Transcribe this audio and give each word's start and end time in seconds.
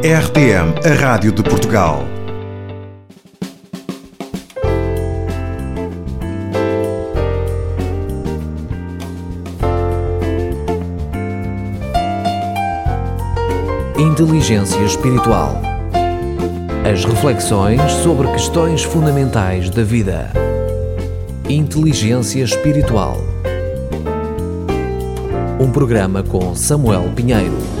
RTM, 0.00 0.74
a 0.88 0.94
Rádio 0.94 1.32
de 1.32 1.42
Portugal. 1.42 2.04
Inteligência 13.98 14.78
Espiritual. 14.82 15.60
As 16.88 17.04
reflexões 17.04 17.82
sobre 18.04 18.28
questões 18.28 18.84
fundamentais 18.84 19.68
da 19.68 19.82
vida. 19.82 20.30
Inteligência 21.48 22.44
Espiritual. 22.44 23.18
Um 25.58 25.72
programa 25.72 26.22
com 26.22 26.54
Samuel 26.54 27.10
Pinheiro. 27.16 27.77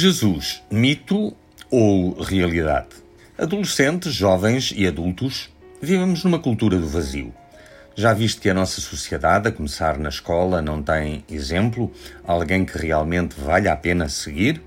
Jesus, 0.00 0.62
mito 0.70 1.36
ou 1.70 2.22
realidade? 2.22 2.88
Adolescentes, 3.36 4.14
jovens 4.14 4.72
e 4.74 4.86
adultos, 4.86 5.50
vivemos 5.78 6.24
numa 6.24 6.38
cultura 6.38 6.78
do 6.78 6.88
vazio. 6.88 7.34
Já 7.94 8.14
viste 8.14 8.40
que 8.40 8.48
a 8.48 8.54
nossa 8.54 8.80
sociedade, 8.80 9.48
a 9.48 9.52
começar 9.52 9.98
na 9.98 10.08
escola, 10.08 10.62
não 10.62 10.82
tem 10.82 11.22
exemplo? 11.30 11.92
Alguém 12.24 12.64
que 12.64 12.78
realmente 12.78 13.38
vale 13.38 13.68
a 13.68 13.76
pena 13.76 14.08
seguir? 14.08 14.62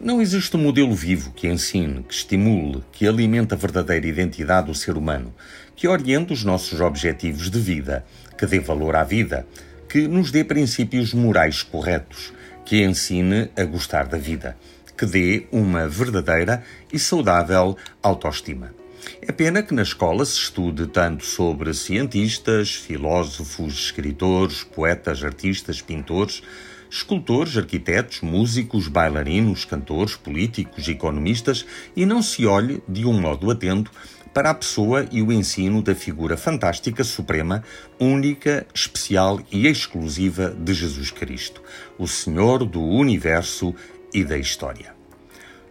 Não 0.00 0.20
existe 0.20 0.56
um 0.56 0.60
modelo 0.60 0.94
vivo 0.94 1.32
que 1.32 1.48
ensine, 1.48 2.04
que 2.04 2.14
estimule, 2.14 2.84
que 2.92 3.08
alimente 3.08 3.54
a 3.54 3.56
verdadeira 3.56 4.06
identidade 4.06 4.68
do 4.68 4.74
ser 4.74 4.96
humano, 4.96 5.34
que 5.74 5.88
oriente 5.88 6.32
os 6.32 6.44
nossos 6.44 6.80
objetivos 6.80 7.50
de 7.50 7.58
vida, 7.58 8.04
que 8.38 8.46
dê 8.46 8.60
valor 8.60 8.94
à 8.94 9.02
vida, 9.02 9.44
que 9.88 10.06
nos 10.06 10.30
dê 10.30 10.44
princípios 10.44 11.12
morais 11.12 11.64
corretos, 11.64 12.32
que 12.64 12.82
ensine 12.82 13.50
a 13.56 13.64
gostar 13.64 14.06
da 14.06 14.18
vida, 14.18 14.56
que 14.96 15.06
dê 15.06 15.46
uma 15.50 15.88
verdadeira 15.88 16.62
e 16.92 16.98
saudável 16.98 17.76
autoestima. 18.02 18.74
É 19.20 19.32
pena 19.32 19.62
que 19.62 19.74
na 19.74 19.82
escola 19.82 20.24
se 20.24 20.38
estude 20.38 20.86
tanto 20.86 21.24
sobre 21.24 21.74
cientistas, 21.74 22.74
filósofos, 22.74 23.74
escritores, 23.74 24.62
poetas, 24.62 25.24
artistas, 25.24 25.80
pintores, 25.80 26.42
escultores, 26.90 27.56
arquitetos, 27.56 28.20
músicos, 28.20 28.86
bailarinos, 28.86 29.64
cantores, 29.64 30.14
políticos, 30.14 30.86
economistas 30.86 31.64
e 31.96 32.04
não 32.04 32.22
se 32.22 32.46
olhe 32.46 32.82
de 32.86 33.06
um 33.06 33.18
modo 33.18 33.50
atento 33.50 33.90
para 34.32 34.50
a 34.50 34.54
pessoa 34.54 35.06
e 35.10 35.22
o 35.22 35.32
ensino 35.32 35.82
da 35.82 35.94
figura 35.94 36.36
fantástica, 36.36 37.04
suprema, 37.04 37.62
única, 37.98 38.66
especial 38.74 39.40
e 39.50 39.66
exclusiva 39.66 40.50
de 40.50 40.72
Jesus 40.72 41.10
Cristo, 41.10 41.62
o 41.98 42.08
Senhor 42.08 42.64
do 42.64 42.82
universo 42.82 43.74
e 44.12 44.24
da 44.24 44.38
história. 44.38 44.94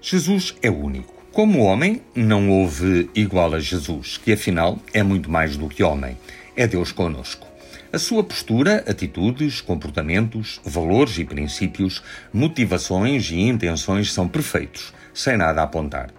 Jesus 0.01 0.55
é 0.61 0.69
único. 0.69 1.13
Como 1.31 1.59
homem, 1.59 2.01
não 2.13 2.49
houve 2.49 3.09
igual 3.15 3.53
a 3.53 3.59
Jesus, 3.59 4.17
que 4.17 4.33
afinal 4.33 4.77
é 4.93 5.01
muito 5.01 5.31
mais 5.31 5.55
do 5.55 5.69
que 5.69 5.83
homem. 5.83 6.17
É 6.55 6.67
Deus 6.67 6.91
conosco. 6.91 7.47
A 7.93 7.99
sua 7.99 8.23
postura, 8.23 8.83
atitudes, 8.87 9.61
comportamentos, 9.61 10.61
valores 10.63 11.17
e 11.17 11.25
princípios, 11.25 12.01
motivações 12.33 13.29
e 13.31 13.39
intenções 13.39 14.11
são 14.13 14.27
perfeitos, 14.27 14.93
sem 15.13 15.37
nada 15.37 15.61
a 15.61 15.65
apontar. 15.65 16.09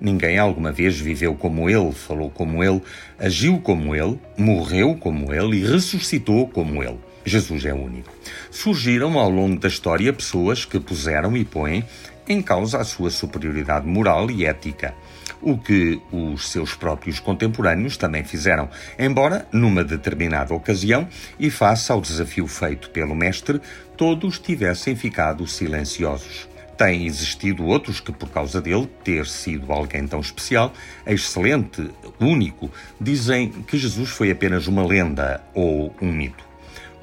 Ninguém 0.00 0.38
alguma 0.38 0.72
vez 0.72 0.98
viveu 0.98 1.34
como 1.34 1.68
ele, 1.68 1.92
falou 1.92 2.30
como 2.30 2.62
ele, 2.62 2.82
agiu 3.18 3.58
como 3.60 3.94
ele, 3.94 4.18
morreu 4.36 4.94
como 4.94 5.32
ele 5.32 5.58
e 5.58 5.66
ressuscitou 5.66 6.48
como 6.48 6.82
ele. 6.82 6.98
Jesus 7.24 7.64
é 7.64 7.74
único. 7.74 8.12
Surgiram 8.50 9.18
ao 9.18 9.30
longo 9.30 9.58
da 9.60 9.68
história 9.68 10.12
pessoas 10.12 10.64
que 10.64 10.80
puseram 10.80 11.36
e 11.36 11.44
põem 11.44 11.84
em 12.28 12.42
causa 12.42 12.78
a 12.78 12.84
sua 12.84 13.10
superioridade 13.10 13.86
moral 13.86 14.30
e 14.30 14.44
ética, 14.44 14.94
o 15.40 15.56
que 15.56 16.00
os 16.12 16.50
seus 16.50 16.74
próprios 16.74 17.18
contemporâneos 17.20 17.96
também 17.96 18.22
fizeram, 18.22 18.68
embora 18.98 19.46
numa 19.50 19.82
determinada 19.82 20.52
ocasião 20.52 21.08
e 21.38 21.50
face 21.50 21.90
ao 21.90 22.00
desafio 22.00 22.46
feito 22.46 22.90
pelo 22.90 23.14
mestre, 23.14 23.60
todos 23.96 24.38
tivessem 24.38 24.94
ficado 24.94 25.46
silenciosos. 25.46 26.48
Têm 26.78 27.06
existido 27.06 27.66
outros 27.66 27.98
que, 27.98 28.12
por 28.12 28.30
causa 28.30 28.62
dele 28.62 28.88
ter 29.02 29.26
sido 29.26 29.72
alguém 29.72 30.06
tão 30.06 30.20
especial, 30.20 30.72
excelente, 31.04 31.90
único, 32.20 32.70
dizem 33.00 33.50
que 33.50 33.76
Jesus 33.76 34.08
foi 34.10 34.30
apenas 34.30 34.68
uma 34.68 34.86
lenda 34.86 35.42
ou 35.52 35.92
um 36.00 36.12
mito 36.12 36.48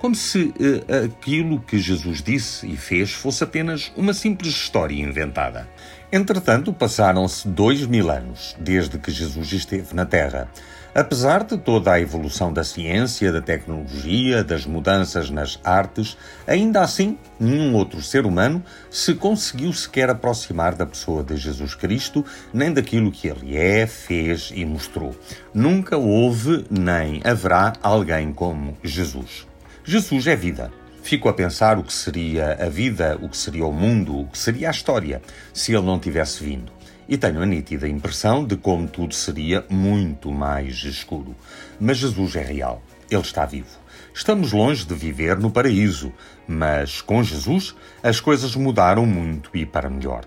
como 0.06 0.14
se 0.14 0.44
uh, 0.44 1.06
aquilo 1.06 1.60
que 1.62 1.80
Jesus 1.80 2.22
disse 2.22 2.68
e 2.68 2.78
fez 2.78 3.12
fosse 3.12 3.44
apenas 3.44 3.92
uma 3.98 4.14
simples 4.14 4.54
história 4.54 4.94
inventada. 4.94 5.68
Entretanto, 6.12 6.72
passaram-se 6.72 7.48
dois 7.48 7.86
mil 7.86 8.10
anos 8.10 8.56
desde 8.60 8.98
que 8.98 9.12
Jesus 9.12 9.52
esteve 9.52 9.94
na 9.96 10.06
Terra. 10.06 10.50
Apesar 10.94 11.44
de 11.44 11.58
toda 11.58 11.92
a 11.92 12.00
evolução 12.00 12.54
da 12.54 12.64
ciência, 12.64 13.30
da 13.30 13.42
tecnologia, 13.42 14.46
das 14.46 14.66
mudanças 14.66 15.30
nas 15.30 15.60
artes, 15.62 16.18
ainda 16.48 16.80
assim, 16.80 17.18
nenhum 17.38 17.76
outro 17.76 18.02
ser 18.02 18.26
humano 18.26 18.64
se 18.90 19.14
conseguiu 19.14 19.74
sequer 19.74 20.10
aproximar 20.10 20.74
da 20.74 20.86
pessoa 20.86 21.22
de 21.22 21.36
Jesus 21.36 21.76
Cristo, 21.76 22.24
nem 22.54 22.72
daquilo 22.72 23.12
que 23.12 23.28
ele 23.28 23.58
é, 23.58 23.86
fez 23.86 24.54
e 24.56 24.64
mostrou. 24.64 25.14
Nunca 25.54 25.98
houve 25.98 26.66
nem 26.70 27.20
haverá 27.26 27.74
alguém 27.84 28.32
como 28.32 28.78
Jesus. 28.82 29.46
Jesus 29.84 30.26
é 30.28 30.36
vida. 30.38 30.72
Fico 31.06 31.30
a 31.30 31.34
pensar 31.34 31.78
o 31.78 31.84
que 31.84 31.94
seria 31.94 32.54
a 32.54 32.68
vida, 32.68 33.16
o 33.22 33.30
que 33.30 33.38
seria 33.38 33.64
o 33.64 33.72
mundo, 33.72 34.22
o 34.22 34.26
que 34.26 34.40
seria 34.40 34.70
a 34.70 34.72
história, 34.72 35.22
se 35.54 35.72
ele 35.72 35.86
não 35.86 36.00
tivesse 36.00 36.44
vindo. 36.44 36.72
E 37.08 37.16
tenho 37.16 37.44
a 37.44 37.46
nítida 37.46 37.88
impressão 37.88 38.44
de 38.44 38.58
como 38.58 38.88
tudo 38.88 39.14
seria 39.14 39.64
muito 39.70 40.32
mais 40.32 40.78
escuro. 40.84 41.36
Mas 41.80 41.98
Jesus 41.98 42.36
é 42.36 42.42
real. 42.42 42.82
Ele 43.08 43.22
está 43.22 43.46
vivo. 43.46 43.78
Estamos 44.16 44.52
longe 44.52 44.84
de 44.84 44.96
viver 44.96 45.38
no 45.38 45.52
paraíso, 45.52 46.12
mas 46.48 47.02
com 47.02 47.24
Jesus 47.24 47.76
as 48.02 48.20
coisas 48.20 48.56
mudaram 48.56 49.06
muito 49.06 49.52
e 49.54 49.64
para 49.64 49.92
melhor. 49.92 50.26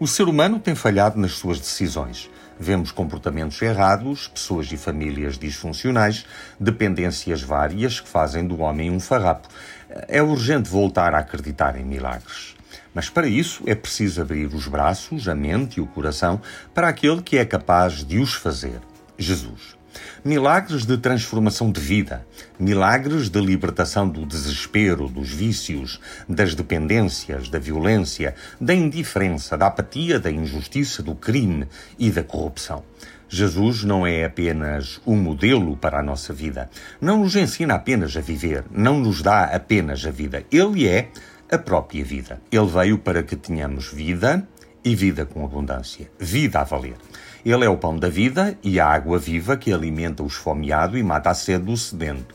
O 0.00 0.08
ser 0.08 0.24
humano 0.24 0.58
tem 0.58 0.74
falhado 0.74 1.20
nas 1.20 1.34
suas 1.34 1.60
decisões. 1.60 2.28
Vemos 2.58 2.90
comportamentos 2.90 3.60
errados, 3.60 4.28
pessoas 4.28 4.72
e 4.72 4.76
famílias 4.78 5.38
disfuncionais, 5.38 6.24
dependências 6.58 7.42
várias 7.42 8.00
que 8.00 8.08
fazem 8.08 8.46
do 8.46 8.60
homem 8.60 8.90
um 8.90 8.98
farrapo. 8.98 9.46
É 9.88 10.22
urgente 10.22 10.68
voltar 10.68 11.14
a 11.14 11.18
acreditar 11.18 11.78
em 11.78 11.84
milagres. 11.84 12.56
Mas 12.92 13.10
para 13.10 13.26
isso 13.26 13.62
é 13.66 13.74
preciso 13.74 14.22
abrir 14.22 14.46
os 14.46 14.66
braços, 14.66 15.28
a 15.28 15.34
mente 15.34 15.76
e 15.76 15.80
o 15.80 15.86
coração 15.86 16.40
para 16.74 16.88
aquele 16.88 17.20
que 17.20 17.36
é 17.36 17.44
capaz 17.44 18.04
de 18.04 18.18
os 18.18 18.34
fazer: 18.34 18.80
Jesus. 19.18 19.76
Milagres 20.24 20.84
de 20.84 20.98
transformação 20.98 21.70
de 21.70 21.80
vida, 21.80 22.26
milagres 22.58 23.28
de 23.28 23.40
libertação 23.40 24.08
do 24.08 24.26
desespero, 24.26 25.08
dos 25.08 25.30
vícios, 25.30 26.00
das 26.28 26.54
dependências, 26.54 27.48
da 27.48 27.58
violência, 27.58 28.34
da 28.60 28.74
indiferença, 28.74 29.56
da 29.56 29.66
apatia, 29.66 30.18
da 30.18 30.30
injustiça, 30.30 31.02
do 31.02 31.14
crime 31.14 31.66
e 31.98 32.10
da 32.10 32.22
corrupção. 32.22 32.82
Jesus 33.28 33.82
não 33.82 34.06
é 34.06 34.24
apenas 34.24 35.00
um 35.06 35.16
modelo 35.16 35.76
para 35.76 35.98
a 35.98 36.02
nossa 36.02 36.32
vida, 36.32 36.70
não 37.00 37.20
nos 37.20 37.34
ensina 37.34 37.74
apenas 37.74 38.16
a 38.16 38.20
viver, 38.20 38.64
não 38.70 39.00
nos 39.00 39.20
dá 39.20 39.44
apenas 39.44 40.04
a 40.06 40.10
vida. 40.10 40.44
Ele 40.50 40.86
é 40.86 41.08
a 41.50 41.58
própria 41.58 42.04
vida. 42.04 42.40
Ele 42.50 42.66
veio 42.66 42.98
para 42.98 43.22
que 43.22 43.34
tenhamos 43.34 43.92
vida 43.92 44.46
e 44.84 44.94
vida 44.94 45.26
com 45.26 45.44
abundância, 45.44 46.08
vida 46.18 46.60
a 46.60 46.64
valer. 46.64 46.96
Ele 47.44 47.64
é 47.64 47.68
o 47.68 47.76
pão 47.76 47.96
da 47.96 48.08
vida 48.08 48.56
e 48.62 48.78
a 48.78 48.86
água 48.86 49.18
viva 49.18 49.56
que 49.56 49.72
alimenta 49.72 50.22
o 50.22 50.26
esfomeado 50.26 50.96
e 50.96 51.02
mata 51.02 51.30
a 51.30 51.34
sede 51.34 51.64
do 51.64 51.76
sedento. 51.76 52.34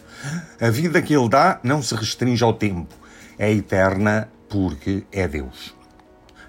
A 0.60 0.70
vida 0.70 1.02
que 1.02 1.14
ele 1.14 1.30
dá 1.30 1.60
não 1.64 1.82
se 1.82 1.96
restringe 1.96 2.44
ao 2.44 2.54
tempo, 2.54 2.94
é 3.38 3.52
eterna 3.52 4.30
porque 4.50 5.04
é 5.12 5.28
Deus. 5.28 5.74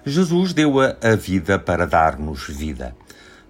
Jesus 0.05 0.53
deu 0.53 0.81
a, 0.81 0.95
a 1.01 1.15
vida 1.15 1.57
para 1.57 1.87
dar-nos 1.87 2.47
vida. 2.47 2.95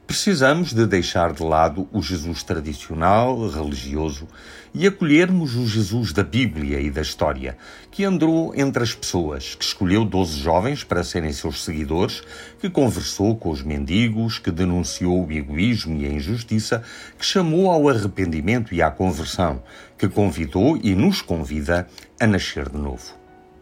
Precisamos 0.05 0.73
de 0.73 0.85
deixar 0.85 1.31
de 1.31 1.41
lado 1.41 1.87
o 1.91 2.01
Jesus 2.01 2.43
tradicional, 2.43 3.47
religioso, 3.47 4.27
e 4.73 4.85
acolhermos 4.85 5.55
o 5.55 5.65
Jesus 5.65 6.11
da 6.11 6.23
Bíblia 6.23 6.79
e 6.81 6.91
da 6.91 7.01
história, 7.01 7.57
que 7.89 8.03
andou 8.03 8.53
entre 8.53 8.83
as 8.83 8.93
pessoas, 8.93 9.55
que 9.55 9.63
escolheu 9.63 10.03
doze 10.03 10.37
jovens 10.39 10.83
para 10.83 11.03
serem 11.03 11.31
seus 11.31 11.63
seguidores, 11.63 12.21
que 12.59 12.69
conversou 12.69 13.35
com 13.37 13.49
os 13.49 13.63
mendigos, 13.63 14.39
que 14.39 14.51
denunciou 14.51 15.25
o 15.25 15.31
egoísmo 15.31 15.97
e 15.97 16.05
a 16.05 16.09
injustiça, 16.09 16.83
que 17.17 17.25
chamou 17.25 17.71
ao 17.71 17.87
arrependimento 17.87 18.75
e 18.75 18.81
à 18.81 18.91
conversão, 18.91 19.63
que 19.97 20.09
convidou 20.09 20.77
e 20.77 20.93
nos 20.93 21.21
convida 21.21 21.87
a 22.19 22.27
nascer 22.27 22.69
de 22.69 22.77
novo. 22.77 23.15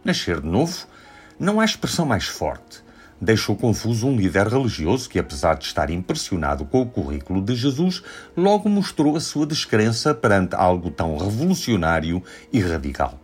Nascer 0.04 0.40
de 0.40 0.48
novo 0.48 0.86
não 1.38 1.60
há 1.60 1.64
expressão 1.64 2.04
mais 2.04 2.24
forte 2.24 2.82
deixou 3.22 3.54
confuso 3.54 4.08
um 4.08 4.16
líder 4.16 4.48
religioso 4.48 5.08
que, 5.08 5.16
apesar 5.16 5.54
de 5.54 5.64
estar 5.64 5.88
impressionado 5.90 6.64
com 6.64 6.82
o 6.82 6.86
currículo 6.86 7.40
de 7.40 7.54
Jesus, 7.54 8.02
logo 8.36 8.68
mostrou 8.68 9.16
a 9.16 9.20
sua 9.20 9.46
descrença 9.46 10.12
perante 10.12 10.56
algo 10.56 10.90
tão 10.90 11.16
revolucionário 11.16 12.20
e 12.52 12.58
radical. 12.58 13.20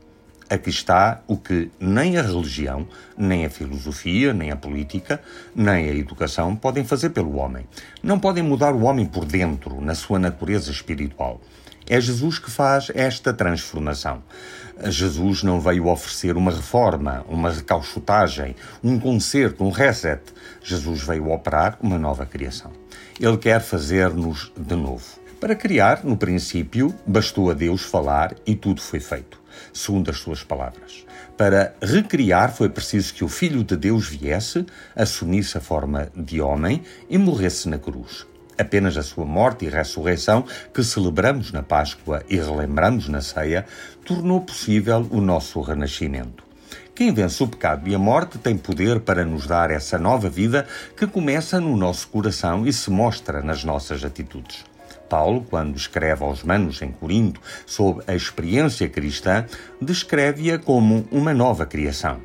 Aqui 0.49 0.71
está 0.71 1.21
o 1.27 1.37
que 1.37 1.69
nem 1.81 2.17
a 2.17 2.23
religião, 2.23 2.87
nem 3.19 3.45
a 3.45 3.50
filosofia, 3.50 4.33
nem 4.33 4.53
a 4.53 4.56
política, 4.56 5.21
nem 5.55 5.91
a 5.91 5.95
educação 5.95 6.55
podem 6.55 6.85
fazer 6.85 7.11
pelo 7.11 7.37
homem. 7.37 7.67
Não 8.01 8.21
podem 8.21 8.43
mudar 8.43 8.75
o 8.75 8.85
homem 8.85 9.05
por 9.05 9.25
dentro, 9.25 9.81
na 9.81 9.97
sua 9.97 10.19
natureza 10.19 10.71
espiritual. 10.71 11.41
É 11.90 11.99
Jesus 11.99 12.38
que 12.38 12.50
faz 12.50 12.90
esta 12.94 13.32
transformação. 13.32 14.23
Jesus 14.85 15.43
não 15.43 15.58
veio 15.58 15.87
oferecer 15.87 16.37
uma 16.37 16.50
reforma, 16.50 17.25
uma 17.26 17.50
recauchutagem, 17.50 18.55
um 18.85 19.00
conserto, 19.00 19.64
um 19.64 19.70
reset. 19.70 20.20
Jesus 20.62 21.02
veio 21.02 21.31
operar 21.31 21.79
uma 21.81 21.99
nova 21.99 22.26
criação. 22.26 22.70
Ele 23.19 23.38
quer 23.38 23.62
fazer-nos 23.62 24.52
de 24.55 24.76
novo. 24.76 25.19
Para 25.40 25.55
criar, 25.55 26.05
no 26.05 26.14
princípio, 26.14 26.94
bastou 27.06 27.50
a 27.50 27.55
Deus 27.55 27.81
falar 27.81 28.34
e 28.46 28.55
tudo 28.55 28.82
foi 28.82 29.00
feito, 29.00 29.41
segundo 29.73 30.11
as 30.11 30.19
suas 30.19 30.44
palavras. 30.44 31.06
Para 31.38 31.75
recriar, 31.81 32.52
foi 32.52 32.69
preciso 32.69 33.14
que 33.14 33.25
o 33.25 33.29
Filho 33.29 33.64
de 33.64 33.76
Deus 33.76 34.08
viesse, 34.08 34.67
assumisse 34.94 35.56
a 35.56 35.61
forma 35.62 36.11
de 36.14 36.38
homem 36.41 36.82
e 37.08 37.17
morresse 37.17 37.67
na 37.67 37.79
cruz. 37.79 38.28
Apenas 38.58 38.96
a 38.96 39.02
sua 39.05 39.25
morte 39.25 39.64
e 39.64 39.69
ressurreição, 39.69 40.44
que 40.75 40.82
celebramos 40.82 41.52
na 41.52 41.62
Páscoa 41.62 42.25
e 42.28 42.37
relembramos 42.37 43.08
na 43.08 43.20
ceia, 43.20 43.64
tornou 44.05 44.40
possível 44.40 45.06
o 45.10 45.20
nosso 45.20 45.60
renascimento. 45.60 46.43
Quem 46.93 47.14
vence 47.14 47.40
o 47.40 47.46
pecado 47.46 47.88
e 47.88 47.94
a 47.94 47.99
morte 47.99 48.37
tem 48.38 48.58
poder 48.58 48.99
para 48.99 49.25
nos 49.25 49.46
dar 49.46 49.70
essa 49.70 49.96
nova 49.96 50.28
vida 50.28 50.66
que 50.96 51.06
começa 51.06 51.60
no 51.60 51.76
nosso 51.76 52.08
coração 52.08 52.66
e 52.66 52.72
se 52.72 52.90
mostra 52.90 53.40
nas 53.40 53.62
nossas 53.62 54.05
atitudes. 54.05 54.64
Paulo, 55.08 55.46
quando 55.49 55.76
escreve 55.76 56.25
aos 56.25 56.43
Manos 56.43 56.82
em 56.82 56.90
Corinto 56.90 57.40
sobre 57.64 58.02
a 58.08 58.16
experiência 58.16 58.88
cristã, 58.88 59.46
descreve-a 59.81 60.58
como 60.58 61.06
uma 61.12 61.32
nova 61.32 61.64
criação. 61.64 62.20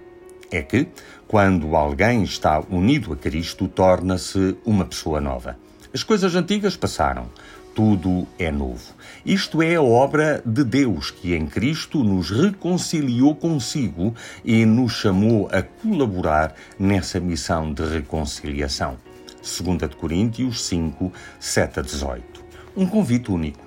É 0.51 0.63
que, 0.63 0.87
quando 1.27 1.75
alguém 1.75 2.23
está 2.23 2.59
unido 2.59 3.13
a 3.13 3.15
Cristo, 3.15 3.67
torna-se 3.67 4.57
uma 4.65 4.85
pessoa 4.85 5.21
nova. 5.21 5.57
As 5.93 6.01
coisas 6.01 6.33
antigas 6.33 6.75
passaram, 6.75 7.29
tudo 7.75 8.27
é 8.39 8.51
novo. 8.51 8.95
Isto 9.23 9.61
é 9.61 9.75
a 9.75 9.81
obra 9.83 10.41
de 10.43 10.63
Deus 10.63 11.11
que 11.11 11.35
em 11.35 11.45
Cristo 11.45 12.03
nos 12.03 12.31
reconciliou 12.31 13.35
consigo 13.35 14.15
e 14.43 14.65
nos 14.65 14.93
chamou 14.93 15.47
a 15.51 15.61
colaborar 15.61 16.55
nessa 16.79 17.19
missão 17.19 17.71
de 17.71 17.85
reconciliação. 17.85 18.97
2 19.43 19.93
Coríntios 19.93 20.65
5, 20.65 21.13
7 21.39 21.79
a 21.79 21.83
18. 21.83 22.43
Um 22.75 22.87
convite 22.87 23.29
único. 23.29 23.63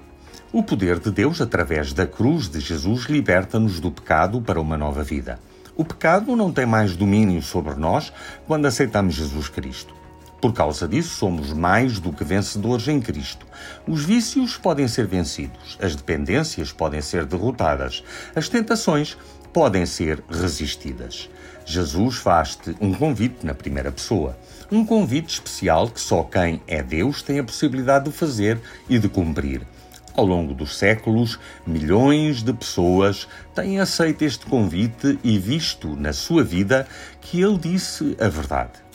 O 0.53 0.65
poder 0.65 0.99
de 0.99 1.13
Deus, 1.13 1.41
através 1.41 1.93
da 1.93 2.09
cruz 2.09 2.49
de 2.49 2.59
Jesus, 2.59 3.05
liberta-nos 3.05 3.79
do 3.79 3.93
pecado 3.93 4.41
para 4.41 4.61
uma 4.61 4.77
nova 4.77 5.05
vida. 5.05 5.39
O 5.77 5.85
pecado 5.85 6.35
não 6.35 6.51
tem 6.51 6.67
mais 6.67 6.97
domínio 6.97 7.41
sobre 7.41 7.77
nós 7.77 8.13
quando 8.49 8.67
aceitamos 8.67 9.15
Jesus 9.15 9.49
Cristo. 9.49 10.06
Por 10.41 10.53
causa 10.53 10.87
disso, 10.87 11.17
somos 11.17 11.53
mais 11.53 11.99
do 11.99 12.13
que 12.13 12.23
vencedores 12.23 12.87
em 12.89 13.01
Cristo. 13.01 13.47
Os 13.87 14.05
vícios 14.05 14.57
podem 14.57 14.87
ser 14.87 15.07
vencidos, 15.07 15.79
as 15.81 15.97
dependências 15.97 16.71
podem 16.73 17.01
ser 17.01 17.25
derrotadas, 17.25 18.05
as 18.35 18.49
tentações 18.49 19.17
podem 19.53 19.87
ser 19.87 20.23
resistidas. 20.29 21.31
Jesus 21.65 22.17
faz-te 22.17 22.77
um 22.81 22.93
convite 22.93 23.45
na 23.45 23.55
primeira 23.55 23.91
pessoa. 23.91 24.39
Um 24.71 24.85
convite 24.85 25.31
especial 25.31 25.89
que 25.89 26.01
só 26.01 26.23
quem 26.23 26.61
é 26.67 26.83
Deus 26.83 27.23
tem 27.23 27.39
a 27.39 27.45
possibilidade 27.45 28.05
de 28.05 28.13
fazer 28.13 28.61
e 28.89 28.99
de 28.99 29.09
cumprir. 29.09 29.67
Ao 30.15 30.25
longo 30.25 30.55
dos 30.55 30.77
séculos, 30.77 31.39
milhões 31.67 32.43
de 32.43 32.53
pessoas 32.53 33.27
têm 33.55 33.81
aceito 33.81 34.23
este 34.23 34.47
convite 34.47 35.19
e 35.25 35.39
visto 35.39 35.97
na 35.97 36.13
sua 36.13 36.45
vida 36.45 36.87
que 37.21 37.41
ele 37.41 37.59
disse 37.59 38.17
a 38.21 38.29
verdade. 38.29 38.86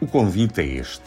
O 0.00 0.06
convite 0.06 0.60
é 0.60 0.64
este: 0.64 1.02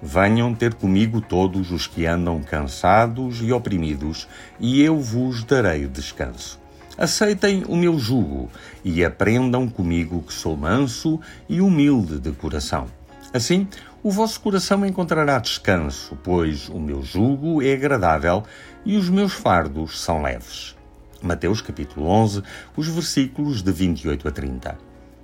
Venham 0.00 0.54
ter 0.54 0.74
comigo 0.74 1.20
todos 1.20 1.72
os 1.72 1.88
que 1.88 2.06
andam 2.06 2.40
cansados 2.40 3.40
e 3.42 3.52
oprimidos, 3.52 4.28
e 4.60 4.80
eu 4.80 5.00
vos 5.00 5.42
darei 5.42 5.88
descanso. 5.88 6.60
Aceitem 6.96 7.64
o 7.66 7.76
meu 7.76 7.98
jugo 7.98 8.48
e 8.84 9.04
aprendam 9.04 9.68
comigo 9.68 10.22
que 10.22 10.32
sou 10.32 10.56
manso 10.56 11.20
e 11.48 11.60
humilde 11.60 12.20
de 12.20 12.30
coração. 12.30 12.86
Assim, 13.34 13.66
o 14.00 14.10
vosso 14.12 14.40
coração 14.40 14.86
encontrará 14.86 15.40
descanso, 15.40 16.16
pois 16.22 16.68
o 16.68 16.78
meu 16.78 17.02
jugo 17.02 17.60
é 17.60 17.72
agradável 17.72 18.44
e 18.84 18.96
os 18.96 19.10
meus 19.10 19.32
fardos 19.32 20.00
são 20.00 20.22
leves. 20.22 20.76
Mateus 21.20 21.60
capítulo 21.60 22.06
11, 22.06 22.42
os 22.76 22.86
versículos 22.86 23.60
de 23.60 23.72
28 23.72 24.28
a 24.28 24.30
30. 24.30 24.78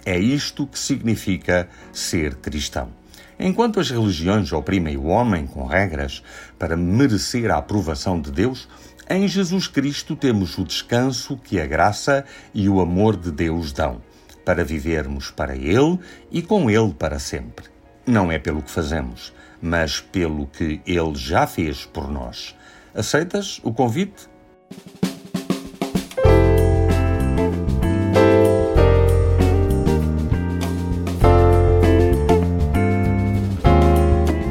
É 0.05 0.19
isto 0.19 0.67
que 0.67 0.79
significa 0.79 1.69
ser 1.93 2.35
cristão. 2.35 3.01
Enquanto 3.38 3.81
as 3.81 3.90
religiões 3.90 4.52
oprimem 4.52 4.96
o 4.96 5.06
homem 5.06 5.46
com 5.46 5.64
regras 5.64 6.23
para 6.58 6.76
merecer 6.76 7.50
a 7.50 7.58
aprovação 7.58 8.20
de 8.20 8.31
Deus, 8.31 8.69
em 9.08 9.26
Jesus 9.26 9.67
Cristo 9.67 10.14
temos 10.14 10.56
o 10.58 10.64
descanso 10.64 11.37
que 11.37 11.61
a 11.61 11.67
graça 11.67 12.25
e 12.55 12.69
o 12.69 12.81
amor 12.81 13.17
de 13.17 13.31
Deus 13.31 13.73
dão, 13.73 14.00
para 14.44 14.64
vivermos 14.64 15.31
para 15.31 15.56
Ele 15.56 15.99
e 16.31 16.40
com 16.40 16.70
Ele 16.70 16.94
para 16.94 17.19
sempre. 17.19 17.67
Não 18.06 18.31
é 18.31 18.38
pelo 18.38 18.62
que 18.62 18.70
fazemos, 18.70 19.32
mas 19.61 20.00
pelo 20.00 20.46
que 20.46 20.81
Ele 20.87 21.14
já 21.14 21.46
fez 21.46 21.85
por 21.85 22.11
nós. 22.11 22.56
Aceitas 22.94 23.61
o 23.62 23.73
convite? 23.73 24.31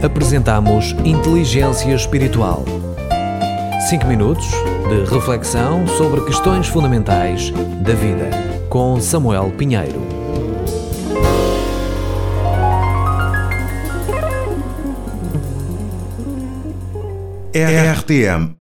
Apresentamos 0.03 0.95
Inteligência 1.05 1.93
Espiritual. 1.93 2.65
5 3.87 4.07
minutos 4.07 4.47
de 4.89 5.13
reflexão 5.13 5.87
sobre 5.87 6.21
questões 6.21 6.67
fundamentais 6.67 7.51
da 7.81 7.93
vida, 7.93 8.29
com 8.67 8.99
Samuel 8.99 9.51
Pinheiro. 9.51 10.01
RTM 17.53 18.60